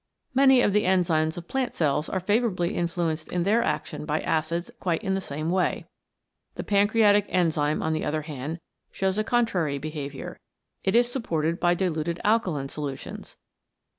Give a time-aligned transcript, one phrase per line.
[0.33, 4.71] Many of the enzymes of plant cells are favourably influenced in their action by acids
[4.79, 5.85] quite in the same way.
[6.55, 8.59] The pancreatic enzyme on the other hand
[8.91, 10.39] shows a contrary behaviour.
[10.83, 13.37] It is supported by diluted alkaline solutions.